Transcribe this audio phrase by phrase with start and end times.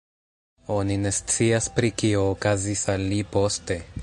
[0.75, 3.83] Oni ne scias pri kio okazis al li poste.